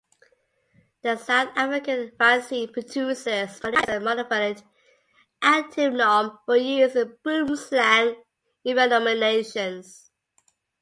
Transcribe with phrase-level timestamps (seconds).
[1.03, 3.25] The South African Vaccine Producers
[3.61, 4.63] manufactures a monovalent
[5.43, 8.15] antivenom for use in boomslang
[8.65, 10.09] envenomations.